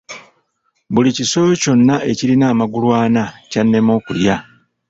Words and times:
Buli 0.93 1.09
kisolo 1.17 1.51
kyonna 1.61 1.95
ekirina 2.11 2.45
amagulu 2.53 2.87
ana 3.01 3.23
kyannema 3.51 3.91
okulya. 3.99 4.35